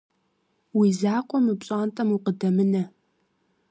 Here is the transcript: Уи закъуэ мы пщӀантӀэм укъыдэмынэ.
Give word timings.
Уи 0.77 0.89
закъуэ 0.99 1.39
мы 1.45 1.53
пщӀантӀэм 1.59 2.09
укъыдэмынэ. 2.15 2.83